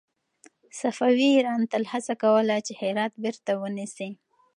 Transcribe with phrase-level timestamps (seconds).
[0.79, 4.09] صفوي ایران تل هڅه کوله چې هرات بېرته ونيسي.